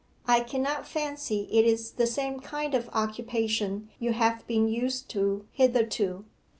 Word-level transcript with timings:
I 0.25 0.39
cannot 0.39 0.87
fancy 0.87 1.47
it 1.51 1.63
is 1.63 1.91
the 1.91 2.07
same 2.07 2.39
kind 2.39 2.73
of 2.73 2.89
occupation 2.91 3.91
you 3.99 4.13
have 4.13 4.43
been 4.47 4.67
used 4.67 5.09
to 5.09 5.45
hitherto. 5.51 6.25